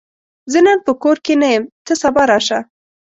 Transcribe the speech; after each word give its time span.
زه 0.51 0.59
نن 0.65 0.77
په 0.85 0.91
کور 1.03 1.17
کې 1.25 1.33
نه 1.41 1.47
یم، 1.53 1.63
ته 1.85 1.93
سبا 2.01 2.23
راشه! 2.31 2.59